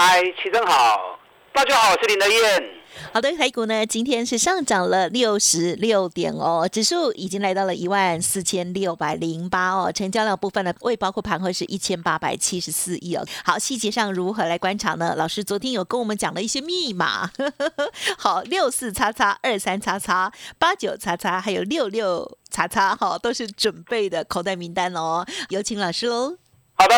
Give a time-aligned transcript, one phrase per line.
[0.00, 1.18] 嗨，齐真好，
[1.52, 2.70] 大家好，我是林德燕。
[3.12, 13.26] 好的，台股呢今天是上涨了六十六点哦，指数已经来到了一万四千六百零八哦，成交量部分呢未包括盘后是一千八百七十四亿哦。
[13.44, 15.16] 好，细节上如何来观察呢？
[15.16, 17.28] 老师昨天有跟我们讲了一些密码，
[18.16, 25.26] 好，六四叉叉二三叉叉八九叉叉，还有六六叉叉，好，都是准备的口袋名单哦。
[25.48, 26.36] 有请老师喽。
[26.76, 26.94] 好的，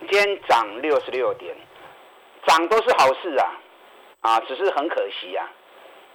[0.00, 1.56] 今天涨六十六点。
[2.46, 3.58] 涨都是好事啊，
[4.20, 5.48] 啊，只是很可惜啊。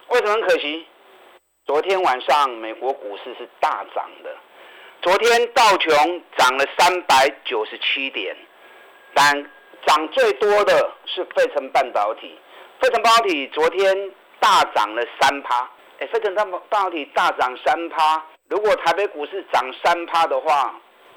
[0.08, 0.86] 为什么很可惜？
[1.66, 4.34] 昨天晚上美国股市是大涨的，
[5.00, 8.36] 昨天道琼涨了三百九十七点，
[9.14, 9.50] 但
[9.86, 12.38] 涨最多的是费城半导体。
[12.80, 15.70] 费城半导体昨天大涨了三趴，
[16.00, 18.24] 哎，费城半半导体大涨三趴。
[18.48, 20.74] 如果台北股市涨三趴的话，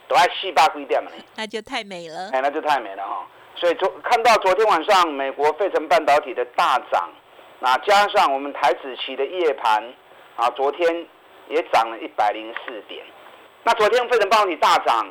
[0.08, 1.12] 都还四百几点呢？
[1.36, 2.30] 那就太美了。
[2.34, 3.26] 哎，那就太美了哈。
[3.56, 7.10] 所以昨看到昨天晚上美国费城半导体的大涨，
[7.60, 9.94] 那加上我们台子期的夜盘，
[10.36, 11.06] 啊，昨天
[11.48, 13.06] 也涨了一百零四点。
[13.64, 15.08] 那昨天费城半导体大涨，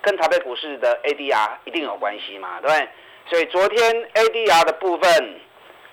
[0.00, 2.88] 跟台北股市的 ADR 一定有关系嘛，对不对？
[3.28, 5.40] 所以昨天 ADR 的部分，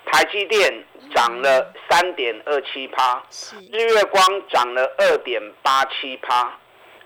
[0.06, 3.22] 台积电涨了三点二七趴，
[3.70, 6.58] 日月光涨了二点八七趴。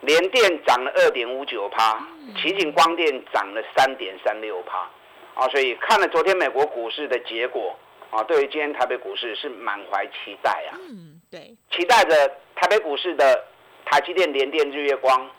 [0.04, 1.98] 联电涨了二点五九趴，
[2.36, 4.88] 奇景光电涨了三点三六趴，
[5.34, 7.76] 啊，所以看了昨天美国股市的结果，
[8.10, 10.78] 啊，对于今天台北股市是满怀期待啊。
[10.90, 13.44] 嗯，对，期待着台北股市的
[13.84, 15.30] 台积电、联电、日月光，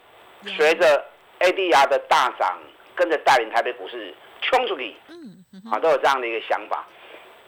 [0.44, 1.06] 随着
[1.40, 2.58] ADR 的大涨，
[2.96, 4.96] 跟着带领台北股市冲出去。
[5.10, 6.86] 嗯，啊，都有这样的一个想法。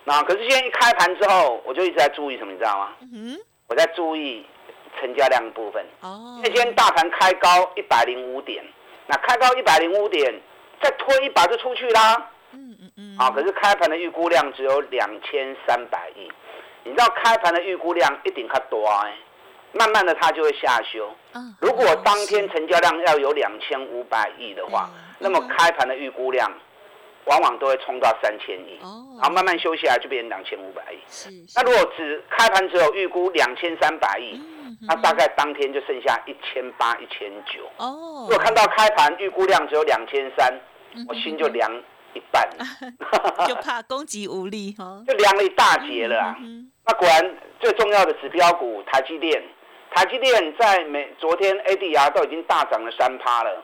[0.04, 2.94] 那可是今天一开盘之后，我就一直在注意什么，你知道吗？
[3.14, 4.46] 嗯，我在注意。
[5.00, 8.64] 成交量部分，哦，那天大盘开高一百零五点，
[9.08, 10.34] 那开高一百零五点，
[10.82, 12.30] 再推一把就出去啦。
[12.52, 13.18] 嗯嗯嗯。
[13.18, 16.32] 啊，可是开盘的预估量只有两千三百亿，
[16.84, 19.14] 你知道开盘的预估量一定较多哎，
[19.74, 21.10] 慢慢的它就会下修。
[21.34, 21.56] 嗯。
[21.60, 26.52] 如果当天成交量要有两千五百亿的话，那么开盘的预估量。
[27.28, 30.98] 往往都会冲到三千亿，然后慢慢休息来就变成两千五百亿。
[31.08, 34.40] 是，那如果只开盘只有预估两千三百亿，
[34.88, 37.64] 那大概当天就剩下一千八、一千九。
[37.78, 40.54] 哦，如果看到开盘预估量只有两千三，
[41.08, 41.70] 我心就凉
[42.14, 42.50] 一半，
[43.46, 46.36] 就怕攻击无力哈，就凉了一大截了。
[46.86, 49.44] 那果然最重要的指标股台积电，
[49.94, 53.64] 台积电在每昨天 ADR 都已经大涨了三趴了，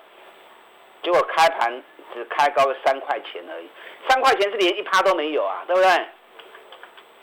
[1.01, 1.81] 结果开盘。
[2.13, 3.67] 只开高了三块钱而已，
[4.07, 5.89] 三块钱是连一趴都没有啊，对不对？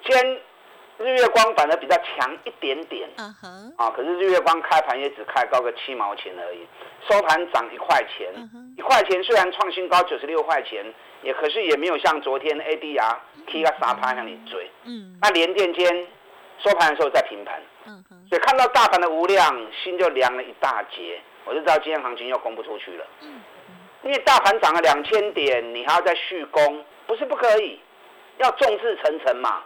[0.04, 0.40] 今天
[0.98, 3.08] 日月光反而比较强一点点，
[3.76, 6.66] 啊，可是日月光开盘也只开高个七毛钱而已，
[7.08, 8.32] 收盘涨一块钱，
[8.76, 10.84] 一块钱虽然创新高九十六块钱，
[11.22, 16.06] 也可是也没有像昨天 ADR 踢个沙盘向你追，嗯，那连电间
[16.58, 17.62] 收盘的时候在平盘，
[18.28, 23.40] 所以看到大盘的无量，心就凉了一大截，我就知道今天行情又攻不出去了，嗯。
[24.02, 27.78] 因为大盘涨了两千点，你还要再续攻，不是不可以，
[28.38, 29.62] 要众志成城嘛，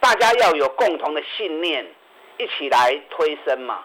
[0.00, 1.86] 大家要有共同的信念，
[2.38, 3.84] 一起来推升嘛。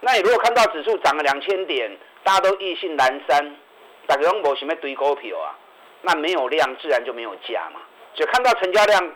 [0.00, 3.56] 那你如果看到指数涨了两千点，大家都意兴阑珊，
[4.06, 5.56] 大家用无想要堆股票啊，
[6.02, 7.80] 那没有量自然就没有价嘛。
[8.14, 9.12] 就看到成交量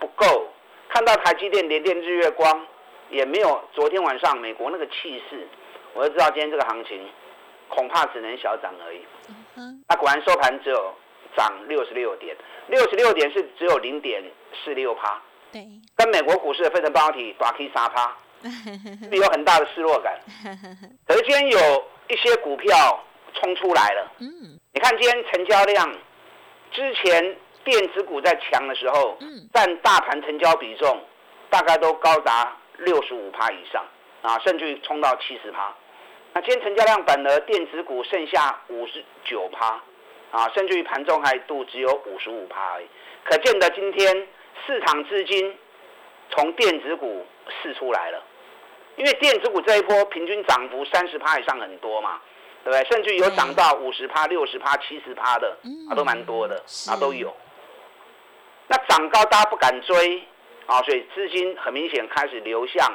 [0.00, 0.48] 不够，
[0.88, 2.66] 看到台积电、联电、日月光
[3.10, 5.46] 也没有昨天晚上美国那个气势，
[5.92, 7.06] 我就知道今天这个行情
[7.68, 9.00] 恐怕只能小涨而已。
[9.88, 10.94] 那果然收盘只有
[11.36, 12.36] 涨六十六点，
[12.68, 14.22] 六十六点是只有零点
[14.64, 15.20] 四六趴，
[15.52, 15.66] 对，
[15.96, 18.16] 跟美国股市的非成半导体大 K 三趴，
[19.10, 20.18] 是有很大的失落感。
[21.06, 23.02] 可是今天有一些股票
[23.34, 25.92] 冲出来了，嗯，你看今天成交量，
[26.70, 31.02] 之前电子股在强的时候，嗯，占大盘成交比重
[31.50, 33.84] 大概都高达六十五趴以上，
[34.22, 35.74] 啊，甚至于冲到七十趴。
[36.34, 39.80] 那今天成交量反而电子股剩下五十九趴，
[40.32, 42.86] 啊，甚至于盘中还度只有五十五趴而已，
[43.22, 44.26] 可见得今天
[44.66, 45.56] 市场资金
[46.30, 47.24] 从电子股
[47.62, 48.20] 释出来了，
[48.96, 52.20] 因为电子股这一波平均涨幅三十趴以上很多嘛，
[52.64, 52.84] 对不对？
[52.90, 55.56] 甚至有涨到五十趴、六十趴、七十趴的，
[55.88, 56.56] 啊，都蛮多的，
[56.90, 57.32] 啊，都有。
[58.66, 60.20] 那涨高大家不敢追
[60.66, 62.92] 啊，所以资金很明显开始流向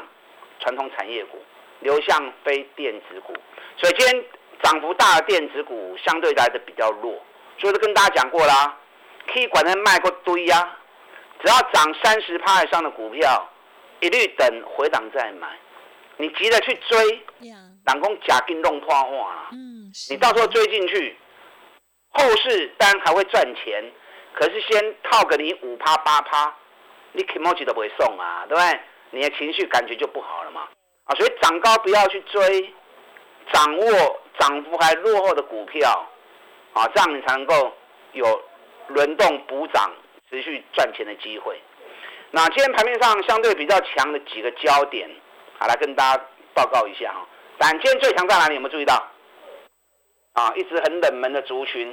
[0.60, 1.38] 传统产业股，
[1.80, 3.34] 流向非电子股。
[3.78, 4.26] 所以今天
[4.62, 7.22] 涨幅大的电子股相对来的比较弱，
[7.58, 8.78] 所以都跟大家讲过啦，
[9.32, 10.78] 可以管它卖过堆呀，
[11.42, 13.50] 只要涨三十趴以上的股票，
[14.02, 15.48] 一律等回档再买。
[16.18, 17.24] 你急着去追，
[17.86, 21.18] 挡工假金弄破话，嗯，你到时候追进去，
[22.10, 23.90] 后市当然还会赚钱，
[24.34, 26.54] 可是先套个你五趴八趴，
[27.14, 28.80] 你 k m o j i 都不会送啊，对不对？
[29.12, 30.68] 你的情绪感觉就不好了嘛，
[31.10, 32.72] 啊，所以涨高不要去追，
[33.52, 36.08] 掌握涨幅还落后的股票，
[36.74, 37.74] 啊，这样你才能够
[38.14, 38.42] 有
[38.90, 39.92] 轮动补涨、
[40.30, 41.60] 持续赚钱的机会。
[42.30, 45.10] 那今天盘面上相对比较强的几个焦点。
[45.58, 46.24] 好，来跟大家
[46.54, 47.28] 报告一下哈。
[47.58, 48.54] 但今天最强在哪里？
[48.54, 49.04] 有没有注意到？
[50.34, 51.92] 啊，一直很冷门的族群，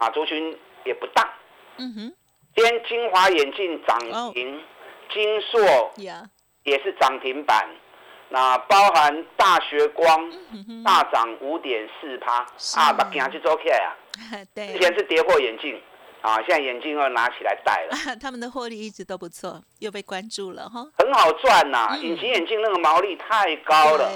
[0.00, 1.32] 啊，族群也不大。
[1.76, 2.12] 嗯哼。
[2.56, 3.98] 今天金华眼镜涨
[4.34, 4.62] 停，
[5.10, 5.92] 金硕
[6.64, 7.66] 也是涨停板。
[8.32, 10.32] 那包含大学光
[10.82, 12.46] 大涨五点四趴
[12.80, 13.92] 啊，把镜去做起来啊。
[14.54, 14.72] 对。
[14.72, 15.80] 之前是跌破眼镜。
[16.22, 17.96] 啊，现在眼镜又拿起来戴了。
[18.22, 20.86] 他们的获利一直都不错，又被关注了哈。
[20.96, 24.08] 很好赚呐，隐形眼镜那个毛利太高了。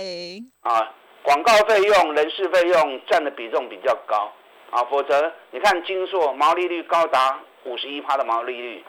[0.62, 4.32] 啊，广告费用、人事费用占的比重比较高
[4.70, 8.84] 啊，否则你看金硕毛利率高达五十一趴的毛利率。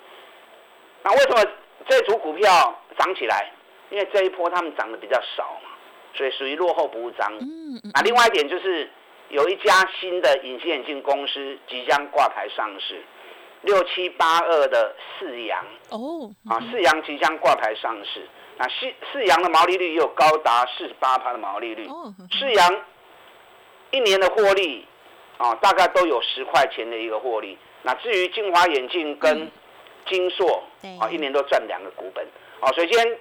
[1.01, 1.43] 那为什么
[1.89, 3.51] 这组股票涨起来？
[3.89, 5.69] 因为这一波他们涨得比较少嘛，
[6.13, 7.31] 所以属于落后补涨。
[7.39, 7.91] 嗯嗯。
[7.93, 8.89] 啊，另外一点就是。
[9.29, 13.03] 有一家新的隐形眼镜公司即将挂牌上市，
[13.63, 15.65] 六七八二的四阳。
[15.89, 18.25] 哦，啊四阳即将挂牌上市，
[18.57, 21.89] 那四四阳的毛利率也有高达四十八趴的毛利率，
[22.39, 22.81] 四阳
[23.91, 24.87] 一年的获利
[25.37, 29.51] 啊大概都有十块钱的一个获利，那至于金华眼镜跟
[30.07, 30.63] 金硕
[31.01, 32.25] 啊一年都赚两个股本，
[32.61, 33.19] 啊所以今天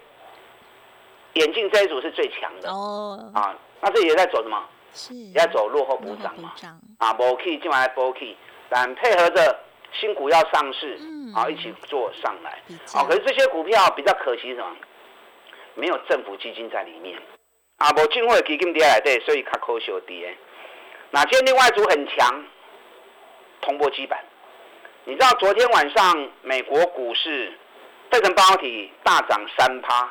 [1.36, 2.70] 眼镜这一组是最强的。
[2.70, 4.62] 哦，啊那这也在走什么？
[5.10, 6.54] 也在走落后补涨嘛，
[6.98, 8.34] 啊，补 key 今晚来补 key，
[8.70, 9.60] 但配合着
[9.92, 10.98] 新股要上市，
[11.34, 12.62] 啊，一起做上来，
[12.94, 14.74] 啊，可是这些股票比较可惜什么？
[15.74, 17.18] 没有政府基金在里面，
[17.76, 20.34] 啊，无政府基金跌来对，所以较可惜跌。
[21.10, 22.44] 那今天另外一组很强，
[23.60, 24.18] 通波基板，
[25.04, 27.52] 你知道昨天晚上美国股市
[28.10, 30.10] 费城半导体大涨三趴。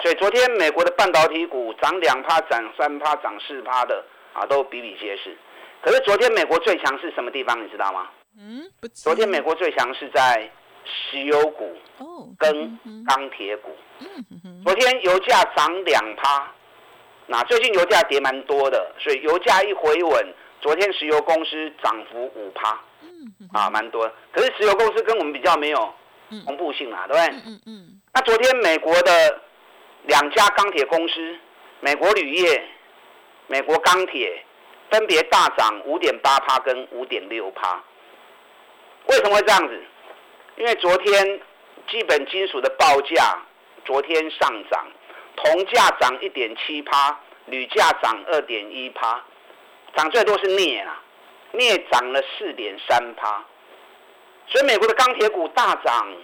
[0.00, 5.36] 所以昨天美国的半导体股涨两趴、涨三趴、涨四趴的啊，都比比皆是。
[5.82, 7.60] 可是昨天美国最强是什么地方？
[7.64, 8.08] 你知道吗？
[8.38, 8.86] 嗯，不。
[8.88, 10.48] 昨天美国最强是在
[10.84, 11.76] 石油股
[12.38, 13.76] 跟钢铁股。
[14.64, 16.48] 昨天油价涨两趴，
[17.26, 22.80] 那最近油价跌蛮多的，所以油价一回稳，昨天石油公司涨幅五趴，
[23.52, 24.08] 啊，蛮多。
[24.32, 25.92] 可是石油公司跟我们比较没有
[26.44, 27.40] 同步性啊，对不对？
[27.46, 28.00] 嗯嗯。
[28.14, 29.40] 那昨天美国的。
[30.08, 31.36] 两家钢铁公司，
[31.80, 32.64] 美国铝业、
[33.46, 34.42] 美国钢铁，
[34.90, 37.78] 分别大涨五点八趴跟五点六趴。
[39.08, 39.82] 为什么会这样子？
[40.56, 41.40] 因为昨天
[41.90, 43.38] 基本金属的报价
[43.84, 44.86] 昨天上涨，
[45.36, 49.22] 铜价涨一点七趴，铝价涨二点一趴，
[49.94, 51.02] 涨最多是镍啊，
[51.52, 53.44] 镍涨了四点三趴。
[54.46, 56.16] 所以美国的钢铁股大涨，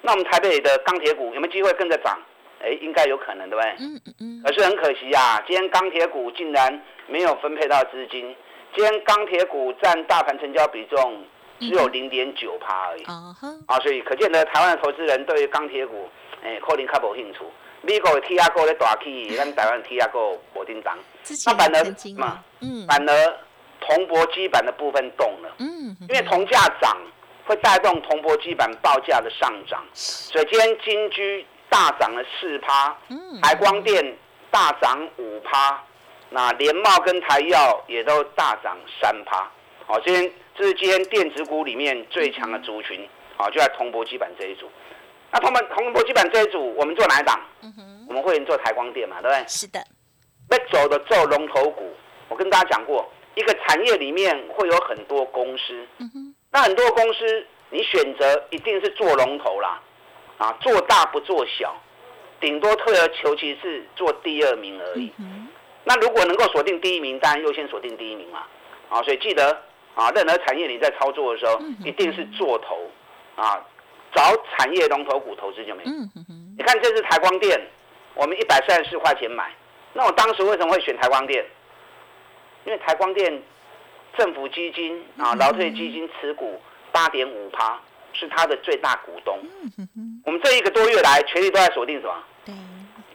[0.00, 2.20] 那我们台北的钢铁股有没有机会跟着涨？
[2.64, 3.70] 哎，应该有可能，对不对？
[3.78, 4.42] 嗯嗯嗯。
[4.42, 8.34] 可是很可惜啊，今天钢铁股竟然没有分配到资金。
[8.74, 11.22] 今天钢铁股占大盘成交比重
[11.60, 13.04] 只有零点九趴而已。
[13.04, 13.36] 啊
[13.68, 16.08] 啊，所以可见的台湾的投资人对于钢铁股，
[16.42, 17.40] 哎，可能较无兴趣。
[17.82, 20.96] 美国的 T R 股咧大起，咱台湾 T R 股无叮当。
[21.46, 21.84] 那反而
[22.16, 23.36] 嘛，嗯，反而
[23.80, 25.54] 铜箔基板的部分动了。
[25.58, 25.94] 嗯。
[26.08, 26.96] 因为铜价涨，
[27.44, 29.84] 会带动铜箔基板报价的上涨。
[29.92, 31.46] 所以今天金居。
[31.74, 32.96] 大涨了四趴，
[33.42, 34.16] 海光电
[34.48, 35.82] 大涨五趴，
[36.30, 39.50] 那联茂跟台药也都大涨三趴。
[39.84, 44.70] 好，今天这是今天电子股里面最强的族群，好，就在铜箔基板这一组。
[45.32, 47.40] 那他们铜箔基板这一组，我们做哪一档？
[48.06, 49.44] 我们会做台光电嘛，对不对？
[49.48, 49.80] 是的。
[50.50, 51.92] 要走的做龙头股，
[52.28, 53.04] 我跟大家讲过，
[53.34, 55.84] 一个产业里面会有很多公司，
[56.52, 59.82] 那很多公司你选择一定是做龙头啦。
[60.38, 61.74] 啊，做大不做小，
[62.40, 65.12] 顶多退而求其次做第二名而已。
[65.84, 68.44] 那如果能够锁定第一名，当然优先锁定第一名嘛。
[68.88, 69.62] 啊，所以记得
[69.94, 72.90] 啊，任何产业你在操作的时候，一定是做头
[73.36, 73.64] 啊，
[74.14, 74.22] 找
[74.56, 75.84] 产业龙头股投资就没。
[76.56, 77.60] 你看这是台光电，
[78.14, 79.52] 我们一百三十四块钱买，
[79.92, 81.44] 那我当时为什么会选台光电？
[82.64, 83.42] 因为台光电
[84.16, 86.60] 政府基金啊，劳退基金持股
[86.92, 87.78] 八点五趴。
[88.14, 89.38] 是它的最大股东。
[90.24, 92.14] 我们这一个多月来，全力都在锁定什么？
[92.44, 92.54] 对，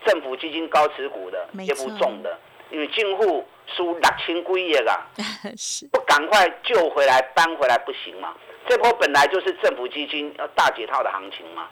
[0.04, 2.38] 政府基金高持股的，也不重的，
[2.70, 5.06] 因为进户输六千几亿啊，
[5.90, 8.34] 不赶快救回来搬回来不行嘛？
[8.68, 11.68] 这波本来就是政府基金要大解套的行情嘛。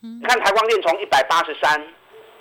[0.00, 1.80] 你看台光电从一百八十三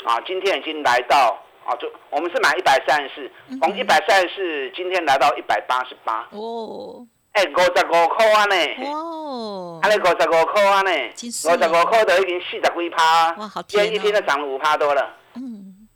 [0.06, 6.28] 啊，今天已经来到啊，就我们是买一百三十四，从一百三十四今天来到一百八十八。
[6.32, 7.06] 哦。
[7.34, 8.56] 哎，五十五块啊呢！
[8.86, 10.92] 哦，啊，你五十五块啊呢！
[10.92, 15.16] 五十五块都已经四十几趴，哇，好今天一天都涨了五趴多了。
[15.36, 15.88] 嗯，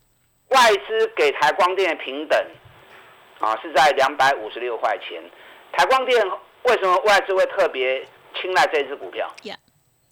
[0.50, 2.40] 外资给台光电的平等
[3.40, 5.22] 啊，是在两百五十六块钱。
[5.72, 6.24] 台光电
[6.64, 8.08] 为什么外资会特别
[8.40, 9.28] 青睐这支股票？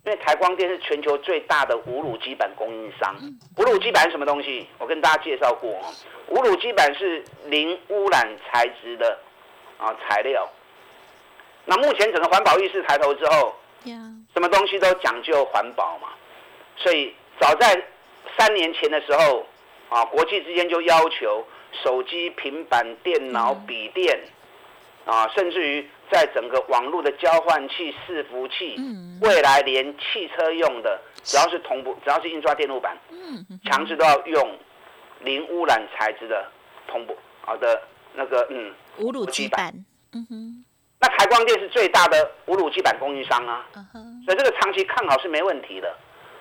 [0.03, 3.15] 因为台光电是全球最大的无乳基板供应商。
[3.57, 4.67] 无乳基板是什么东西？
[4.79, 5.79] 我跟大家介绍过，
[6.27, 9.19] 无乳基板是零污染材质的
[9.77, 10.49] 啊材料。
[11.65, 13.55] 那目前整个环保意识抬头之后，
[14.33, 16.09] 什么东西都讲究环保嘛，
[16.77, 17.81] 所以早在
[18.37, 19.45] 三年前的时候，
[19.89, 21.45] 啊，国际之间就要求
[21.83, 24.19] 手机、平板电脑、笔电，
[25.05, 28.75] 啊，甚至于在整个网络的交换器、伺服器，
[29.21, 32.97] 未来连汽车用的，只要是同步，只要是印刷电路板，
[33.65, 34.57] 强制都要用
[35.19, 36.49] 零污染材质的
[36.87, 37.81] 同步好的
[38.13, 39.73] 那个嗯无乳基板，
[40.13, 40.65] 嗯哼。
[41.01, 43.65] 那台光电是最大的无乳基板供应商啊，
[44.23, 45.91] 所以这个长期看好是没问题的，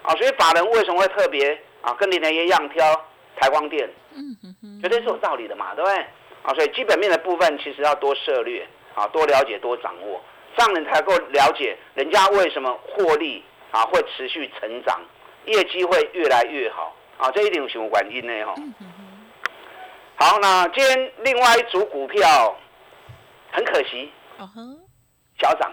[0.02, 2.84] 啊，所以法人为什么会特别啊跟林德一样挑
[3.36, 3.88] 台光电？
[4.14, 4.36] 嗯
[4.82, 5.98] 绝对是有道理的嘛，对不对？
[6.42, 10.20] 啊，所以基本面的部分其实要多涉略，啊，多了解，多掌握，
[10.56, 15.00] 这样你才够了解人家为什么获利啊会持续成长，
[15.46, 18.44] 业绩会越来越好，啊，这一点有什么原因呢？
[18.44, 18.54] 哈，
[20.16, 22.54] 好，那今天另外一组股票
[23.52, 24.12] 很可惜。
[25.38, 25.72] 小涨，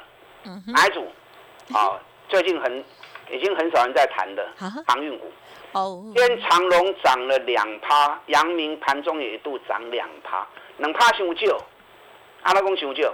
[0.68, 1.08] 哪一组？
[1.74, 2.84] 啊，最近很
[3.32, 4.46] 已经很少人在谈的
[4.86, 5.32] 航运股。
[5.72, 10.46] 哦，今天长隆涨了两趴，阳明盘中也一度涨两趴，
[10.78, 11.58] 能趴熊救？
[12.44, 13.14] 阿拉公熊救？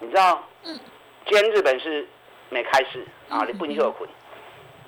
[0.00, 0.42] 你知道？
[0.64, 0.78] 嗯。
[1.26, 2.08] 今天日本是
[2.48, 4.08] 没开市啊，你不能就困。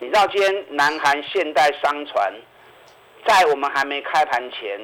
[0.01, 2.33] 你知道今天南韩现代商船
[3.25, 4.83] 在我们还没开盘前？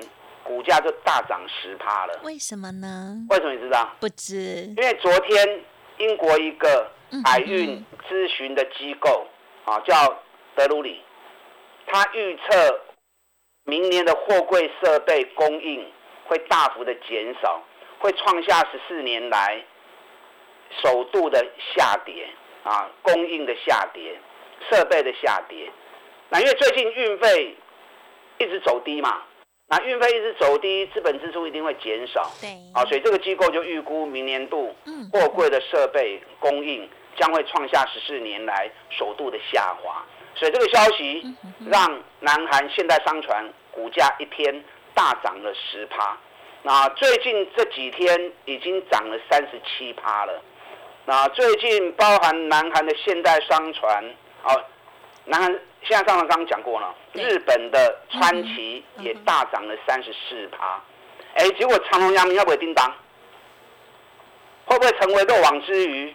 [0.48, 3.14] 股价就大涨十趴了，为什么呢？
[3.28, 3.86] 为什么你知道？
[4.00, 4.64] 不知。
[4.78, 5.60] 因为昨天
[5.98, 6.90] 英国一个
[7.22, 9.26] 海运咨询的机构
[9.66, 10.22] 啊，叫
[10.56, 11.02] 德鲁里，
[11.86, 12.80] 他预测
[13.64, 15.86] 明年的货柜设备供应
[16.24, 17.62] 会大幅的减少，
[17.98, 19.62] 会创下十四年来
[20.82, 22.26] 首度的下跌
[22.64, 24.18] 啊，供应的下跌，
[24.70, 25.70] 设备的下跌。
[26.30, 27.54] 那因为最近运费
[28.38, 29.22] 一直走低嘛。
[29.70, 32.30] 那运费一直走低，资本支出一定会减少。
[32.40, 34.74] 对，啊，所以这个机构就预估明年度
[35.12, 40.02] 货柜的设备供应将会创下十四年来首度的下滑。
[40.34, 41.22] 所以这个消息
[41.66, 46.16] 让南韩现代商船股价一天大涨了十趴。
[46.62, 50.42] 那最近这几天已经涨了三十七趴了。
[51.04, 54.04] 那最近包含南韩的现代商船，
[54.44, 54.64] 哦，
[55.28, 55.58] 南韩。
[55.84, 60.82] 现在上次刚刚讲过了，日本的川崎也大涨了三十四趴，
[61.34, 62.92] 哎，结果长隆、阳明要不会叮当？
[64.66, 66.12] 会不会成为漏网之鱼？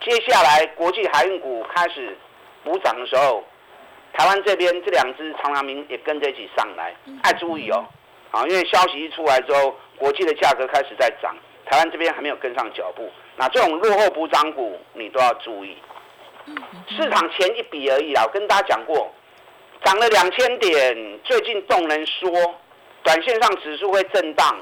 [0.00, 2.18] 接下来国际海运股开始
[2.64, 3.44] 补涨的时候，
[4.12, 7.86] 台湾这边这两只长阳明也跟着一起上来，爱注意哦，
[8.32, 11.34] 啊，因为消息一出来之后，国际的价格开始在涨，
[11.64, 15.78] 台湾这边还没有跟上脚步，那这种落后补涨股你都要注意。
[16.88, 19.12] 市场前一笔而已啦，我跟大家讲过，
[19.84, 22.30] 涨了两千点，最近动能说，
[23.02, 24.56] 短线上指数会震荡，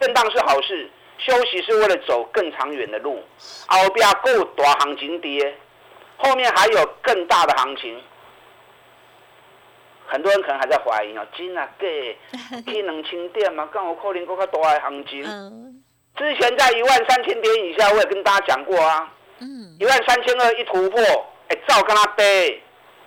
[0.00, 3.22] 震荡是好事，休息是为了走更长远的路，
[3.66, 5.56] 后边够大行情跌，
[6.16, 8.00] 后面还有更大的行情，
[10.06, 11.86] 很多人可能还在怀疑哦，真啊假？
[12.66, 15.22] 可能清点嘛，刚好可能更较大的行情。
[16.16, 19.14] 之前在一万三千点以下，我也跟大家讲过啊。
[19.40, 21.00] 嗯，一万三千二一突破，
[21.48, 22.62] 哎，照跟他背，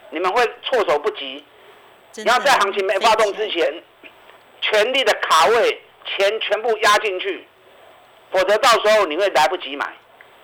[0.10, 1.44] 你们会措手不及。
[2.16, 3.84] 你要在行情没发动之前，
[4.62, 7.48] 全力的卡位，钱全部压进去，
[8.32, 9.94] 否则到时候你会来不及买。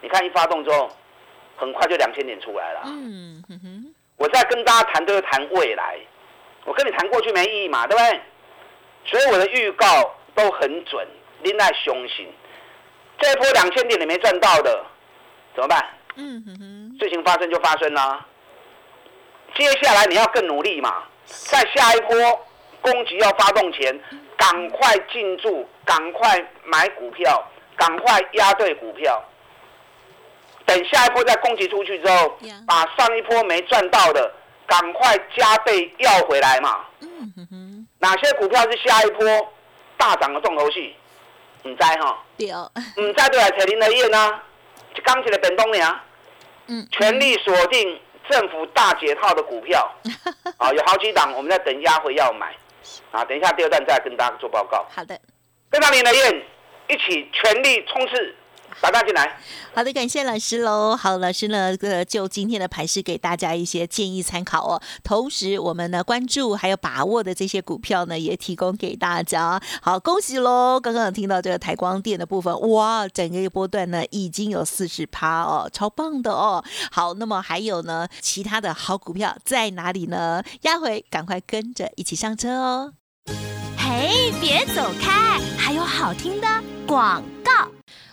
[0.01, 0.89] 你看一发动之后，
[1.57, 2.81] 很快就两千点出来了。
[2.85, 5.97] 嗯哼哼，我在跟大家谈都是谈未来，
[6.65, 8.21] 我跟你谈过去没意义嘛，对不对？
[9.05, 11.07] 所以我的预告都很准，
[11.41, 12.27] 另外雄心。
[13.19, 14.85] 这一波两千点你没赚到的。
[15.57, 15.83] 怎么办？
[16.17, 18.23] 嗯哼哼，事情发生就发生啦。
[19.55, 22.15] 接下来你要更努力嘛，在下一波
[22.79, 23.99] 攻击要发动前，
[24.37, 27.43] 赶快进驻，赶快买股票，
[27.75, 29.19] 赶快压对股票。
[30.63, 32.37] 等下一波再攻击出去之后，
[32.67, 34.31] 把上一波没赚到的
[34.67, 36.85] 赶快加倍要回来嘛。
[36.99, 37.87] 嗯哼哼。
[37.97, 39.25] 哪些股票是下一波
[39.97, 40.95] 大涨的重头戏？
[41.63, 42.23] 唔知哈。
[42.37, 42.51] 对。
[42.51, 44.43] 唔知对来找林德燕啊，
[44.93, 45.99] 就刚起来本东娘。
[46.67, 46.87] 嗯。
[46.91, 49.89] 全力锁定政府大解套的股票。
[50.57, 52.55] 啊，有好几档，我们在等压回要买。
[53.11, 54.85] 啊，等一下第二段再跟大家做报告。
[54.93, 55.19] 好的。
[55.69, 56.43] 跟上林德燕
[56.87, 58.35] 一起全力冲刺。
[58.79, 59.39] 打大进来，
[59.73, 60.95] 好的，感谢老师喽。
[60.95, 64.81] 好，老师呢，呃，就今天的盘势给大家一些建议参考哦。
[65.03, 69.59] 同时，我们呢关注还有把握的这些股票呢，也提供给大家。
[69.81, 70.79] 好，恭喜喽！
[70.79, 76.63] 刚刚有听到这个台光电的部分，哇，整个一波段呢已经有四十趴哦，超棒的哦。
[76.91, 80.43] 好，那么还有呢，其他的好股票在哪里呢？
[80.61, 82.93] 压回，赶快跟着一起上车哦。
[83.75, 86.47] 嘿，别走开，还有好听的
[86.85, 87.51] 广告。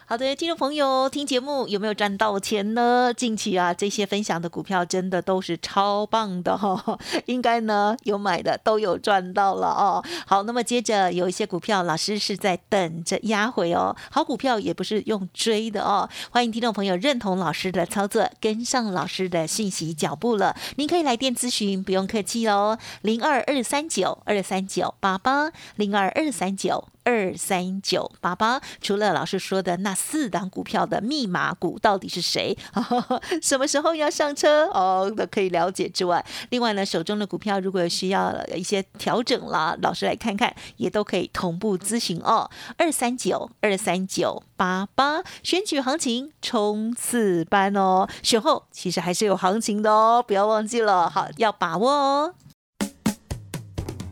[0.06, 3.10] 好的，听众朋友，听节目有没有赚到钱呢？
[3.16, 10.04] 近期啊，这些分享的股票真的都是超棒的哈，应该呢有买的都有赚到了哦。
[10.26, 13.96] 好，那么接着有一些股票，老师是在等着压回哦。
[14.10, 16.06] 好股票也不是用追的哦。
[16.30, 20.54] 欢迎听众朋友认同老师的操作，跟上老师的信息脚步了。
[20.76, 26.88] 您可以来电咨询，不用客气哦，零二二三九二三九八八零二二三九。
[27.04, 32.56] 二三九八八，除了老师说的那四档股票的密码股到底是谁？
[33.42, 35.12] 什么时候要上车哦？
[35.14, 42.50] 都可以了解之外，另外呢，手中的股票如果有需要一些调整啦，老师来看看也都可以同步咨询哦。
[42.78, 52.34] 二三九二三九八八，选举行情冲刺班哦，选后其实还是有行情的哦，不要忘记了，好要把握哦。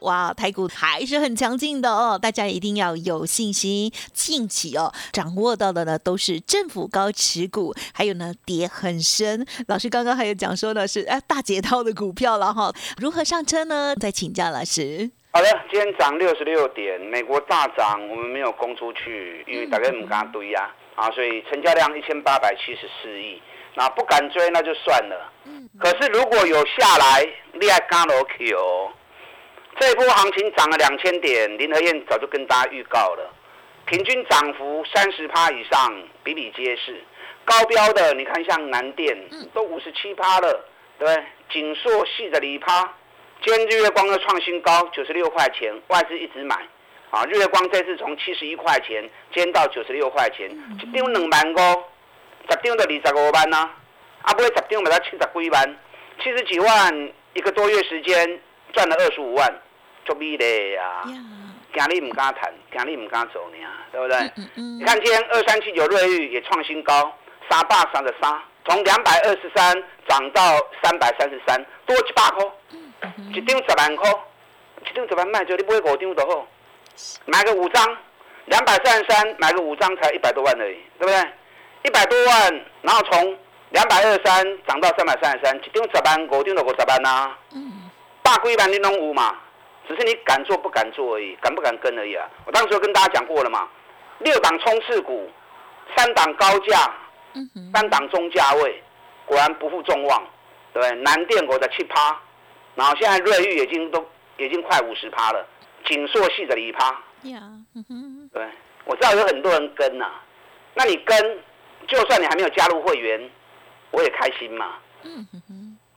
[0.00, 3.90] 哇，台股还是很强劲的哦，大家一定要有信心。
[4.12, 9.46] 近期哦，掌握到的呢都是政府高持股，还有呢跌很深。
[9.68, 13.96] 老师刚刚还有讲说呢是哎大解套的股票了哈， 如何上车呢？
[13.98, 15.10] 再请教老师。
[15.32, 23.40] 好的，今天涨六十六点，美国大涨，我们没有攻出去，因为大家唔敢堆呀啊，所以成交量一千八百七十四亿，
[23.74, 25.32] 那不敢追那就算了。
[25.46, 25.68] 嗯。
[25.78, 27.26] 可是如果有下来，
[27.58, 28.92] 你还敢落去哦？
[29.78, 33.30] 这一波行情涨了两千点，林和燕早就跟大家预告了，
[33.84, 36.98] 平均涨幅三十趴以上，比比皆是。
[37.44, 39.16] 高标的，你看像南电，
[39.52, 40.64] 都五十七趴了，
[40.98, 41.24] 对不对？
[41.52, 42.90] 锦硕细的离趴，
[43.44, 46.56] 今天日月光的创新高，九十六块钱，外资一直买。
[47.10, 51.84] 啊，日月光这次从七十一块钱，今天到九十六块钱，一张两万五，
[52.48, 53.70] 十张就二十五万呐。
[54.22, 55.76] 啊，不会十张买到七十几万，
[56.20, 58.40] 七十几万一个多月时间
[58.72, 59.54] 赚了二十五万。
[60.06, 61.02] 做美的呀，
[61.74, 63.56] 今日唔敢谈，今日唔敢做呢，
[63.90, 64.18] 对不对？
[64.54, 67.12] 你看今天二三七九瑞玉也创新高，
[67.50, 70.40] 三百三十三，从两百二十三涨到
[70.82, 74.10] 三百三十三，多一百块，一张十万块，
[74.80, 76.46] 一张十万卖就你买五张就好，
[77.26, 77.96] 买个五张，
[78.46, 81.32] 两百三十三买个五张才一百多万而已，对不对？
[81.82, 83.36] 一百多万，然后从
[83.70, 87.36] 两百二十三涨到三百三十三，一张十万五张就五十万呐，
[88.22, 89.36] 百几万你拢有嘛？
[89.88, 92.28] 只是你敢做不敢做而已，敢不敢跟而已啊！
[92.44, 93.68] 我当时跟大家讲过了嘛，
[94.18, 95.30] 六档冲刺股，
[95.96, 96.92] 三档高价，
[97.72, 98.82] 三档中价位，
[99.24, 100.22] 果然不负众望，
[100.72, 100.96] 对不对？
[101.02, 102.18] 南电股的七趴，
[102.74, 104.04] 然后现在瑞玉已经都
[104.38, 105.46] 已经快五十趴了，
[105.84, 106.96] 锦硕系的一趴，
[108.32, 108.44] 对，
[108.84, 110.10] 我知道有很多人跟呐，
[110.74, 111.38] 那你跟，
[111.86, 113.30] 就算你还没有加入会员，
[113.92, 114.74] 我也开心嘛。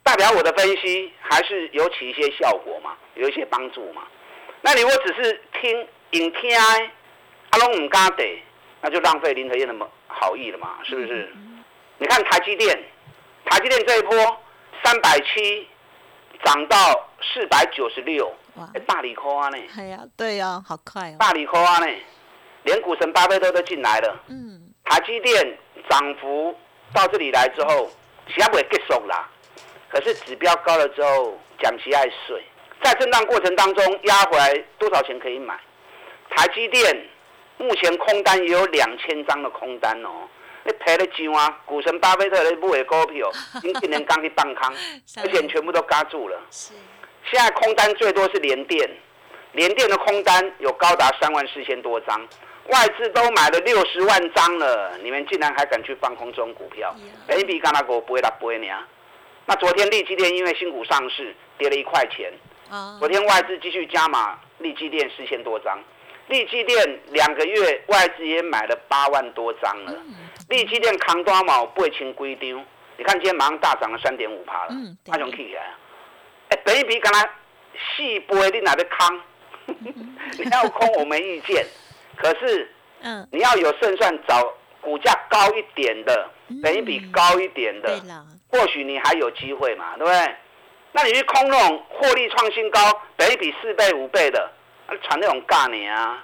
[0.10, 4.02] 代表我的分析还是有起一些效果嘛，有一些帮助嘛。
[4.62, 6.50] 那你如果只是听影听，
[7.52, 8.41] 阿龙唔敢得，
[8.82, 11.32] 那就浪费林和燕的好意了嘛，是不是？
[12.00, 12.76] 你看台积电，
[13.45, 14.12] 台积电这一波
[14.84, 15.67] 三百七
[16.43, 16.78] 涨到
[17.22, 19.58] 四百九十六，哇，大理科啊呢？
[19.78, 21.17] 哎呀，对呀，好快哦。
[21.19, 21.88] 大理科啊呢，
[22.63, 24.19] 连股神巴菲特都进来了。
[24.28, 24.74] 嗯。
[24.86, 25.56] 台积电
[25.88, 26.58] 涨幅
[26.95, 27.91] 到这里来之后，
[28.34, 29.30] 其他不会结束啦。
[29.89, 32.43] 可是指标高了之后，讲其爱水，
[32.84, 35.60] 在震荡过程当中压回来多少钱可以买？
[36.30, 37.08] 台积电
[37.58, 40.28] 目前空单也有两千张的空单哦，
[40.63, 41.60] 你赔了几啊？
[41.65, 44.73] 股神巴菲特的买的股票， 今今年刚去放空，
[45.17, 46.39] 而且全部都嘎住了。
[46.52, 46.73] 是。
[47.32, 48.89] 现在空单最多是联电，
[49.54, 52.21] 联电的空单有高达三万四千多张，
[52.69, 56.95] 外资都买了六十万张了，你们竟然还敢去放空中股票？
[57.28, 58.67] 本比刚那个不会打不会呢？
[59.50, 62.32] 那昨天利基店因为新股上市跌了一块钱，
[63.00, 65.76] 昨天外资继续加码利基店四千多张，
[66.28, 69.96] 利基店两个月外资也买了八万多张了，
[70.50, 72.62] 利基店扛多毛不会清规丢，
[72.96, 74.76] 你看今天马上大涨了三点五趴了，
[75.10, 75.64] 阿雄 K 起来。
[76.50, 77.28] 哎，本一比刚才
[77.98, 79.20] 细波你哪的康？
[79.66, 81.66] 你要空我没意见，
[82.16, 86.30] 可是，嗯，你要有胜算，找股价高一点的，
[86.63, 88.00] 等一比高一点的，
[88.50, 90.36] 或许你还有机会嘛，对不对？
[90.92, 92.80] 那你去空那种获利创新高，
[93.15, 94.52] 等一比四倍五倍的，
[95.04, 96.24] 传那种尬你啊？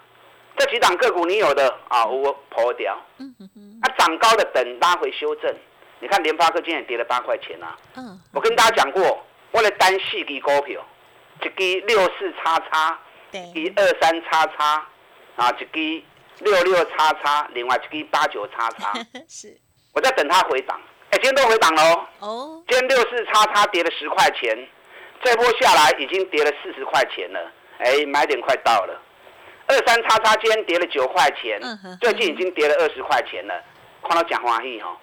[0.57, 2.97] 这几档个股你有的啊，我破掉。
[3.17, 3.79] 嗯嗯嗯。
[3.81, 5.53] 它涨高的等拉回修正，
[5.99, 7.77] 你看联发科今天跌了八块钱啊。
[7.95, 8.19] 嗯。
[8.33, 9.23] 我跟大家讲过。
[9.51, 10.85] 我的单四支股票，
[11.41, 12.99] 一支六四叉叉，
[13.31, 14.85] 一二三叉叉，
[15.37, 16.03] 啊，一支
[16.39, 18.93] 六六叉叉，另外一支八九叉叉。
[19.27, 19.57] 是，
[19.93, 20.79] 我在等它回档。
[21.11, 22.05] 哎，今天都回档喽。
[22.19, 22.63] 哦。
[22.67, 24.67] 今天六四叉叉跌了十块钱，
[25.23, 27.39] 这波下来已经跌了四十块钱了。
[27.79, 29.01] 哎，买点快到了。
[29.67, 31.59] 二三叉叉今天跌了九块钱，
[31.99, 33.53] 最近已经跌了二十块钱了。
[34.07, 34.95] 看到讲华裔哈，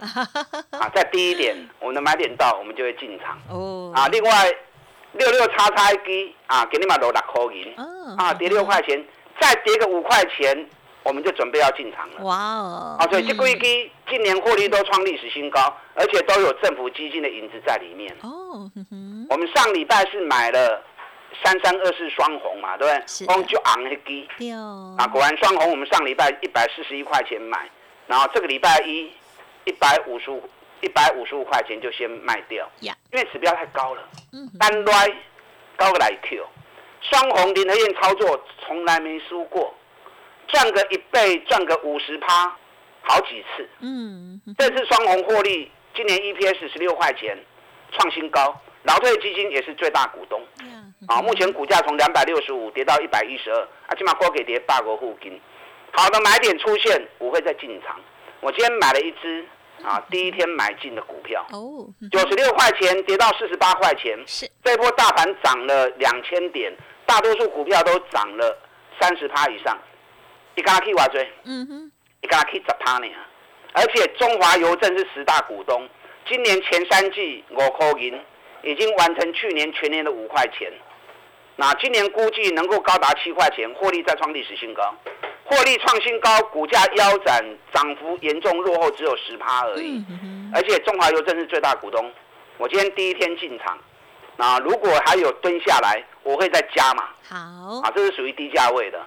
[0.79, 3.37] 啊，再低一点，我们的买点到，我们就会进场。
[3.51, 4.55] 哦，啊，另外
[5.15, 7.75] 六六叉叉一啊，给你买六六块银，
[8.17, 9.05] 啊，跌六块钱，
[9.41, 10.69] 再跌个五块钱，
[11.05, 12.25] 我们就准备要进场了。
[12.25, 15.61] 哇哦，啊，所以这贵基今年获利都创历史新高，
[15.95, 18.15] 而且都有政府基金的影子在里面。
[18.23, 18.71] 哦，
[19.29, 20.83] 我们上礼拜是买了
[21.45, 23.27] 三三二四双红嘛，对不对？
[23.27, 24.53] 红就昂一基，
[24.99, 27.69] 啊，果然双红，我们上礼拜一百四十一块钱买。
[28.07, 29.11] 然后这个礼拜一，
[29.65, 30.43] 一百五十五，
[30.83, 34.03] 一百五十五块钱就先卖掉，因为指标太高了。
[34.33, 35.17] 嗯，单来
[35.77, 36.45] 高个来 Q，
[37.01, 39.73] 双红林和燕操作从来没输过，
[40.53, 42.55] 赚个一倍，赚个五十趴，
[43.01, 43.69] 好几次。
[43.81, 47.37] 嗯，这次双红获利，今年 EPS 十六块钱，
[47.91, 48.55] 创新高。
[48.85, 50.41] 劳退基金也是最大股东。
[51.09, 55.41] 啊，目前股价从两百六十五跌到一百一十二，啊，起码高给跌八个护金。
[55.93, 57.99] 好的买点出现，我会再进场。
[58.41, 59.47] 我今天买了一只
[59.83, 68.59] 啊，第一天买进的股票，哦，九十六块钱跌到四十八块钱，是这波大盘涨了两千点，大多数股票都涨了
[69.01, 69.79] 三十趴以上。
[70.55, 73.07] 一家 K 瓦追，嗯哼，一家去十趴呢。
[73.73, 75.89] 而且中华邮政是十大股东，
[76.29, 78.21] 今年前三季五块银
[78.63, 80.71] 已经完成去年全年的五块钱，
[81.57, 84.95] 那今年估计能够高达七块钱，获利再创历史新高。
[85.45, 90.05] 获利创新高，股价腰斩，涨幅严重落后，只有十趴而已。
[90.55, 92.11] 而且中华邮政是最大股东。
[92.59, 93.79] 我今天第一天进场，
[94.37, 97.09] 那如果还有蹲下来，我会再加嘛。
[97.29, 97.37] 好，
[97.83, 99.05] 啊，这是属于低价位的。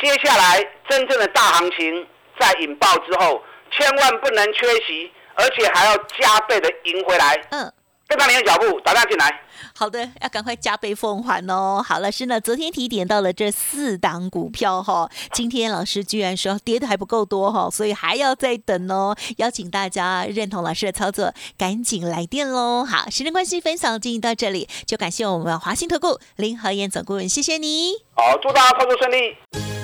[0.00, 2.06] 接下来真正的大行情
[2.38, 7.34] 在引爆之后，千万不能缺席，而且还要加倍的赢回来。
[7.50, 7.72] 嗯。
[8.08, 9.42] 跟上您的脚步，打量进来。
[9.74, 11.84] 好的，要赶快加倍奉还哦。
[11.86, 19.14] 好，老师呢，昨天提点到了这四档股票哈，今天老师居然说跌的还不够多哈，所以还要再等哦。
[19.36, 22.82] 邀请大家认同老师的操作，赶紧来电喽。
[22.82, 27.92] 好，时间关系，分享进行到这里，就感谢我们华信投顾林和燕总顾问，谢谢你。
[28.14, 29.77] 好，祝大家操作顺利。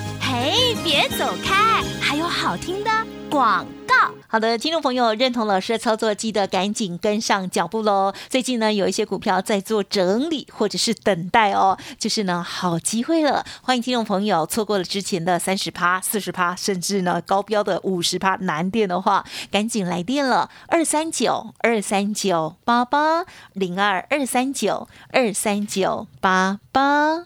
[0.47, 2.91] 嘿，别走开，还有好听的
[3.31, 3.95] 广告。
[4.27, 8.13] 好的，听众朋友认同老师的操作，记得赶紧跟上脚步喽。
[8.29, 13.43] 最近呢，有一些股票在做整理或者是等待哦，就是呢好机会了。
[13.63, 27.25] 欢迎听众朋友错过了之前的三十趴、四十趴，甚至呢高标的五十趴难电的话，赶紧来电了，二三九二三九八八零二二三九二三九八八。